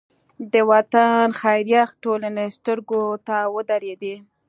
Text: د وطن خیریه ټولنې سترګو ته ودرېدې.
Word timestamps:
د 0.53 0.55
وطن 0.71 1.25
خیریه 1.39 1.83
ټولنې 2.03 2.47
سترګو 2.57 3.01
ته 3.27 3.37
ودرېدې. 3.55 4.15